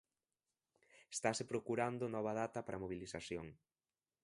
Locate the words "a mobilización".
2.77-3.47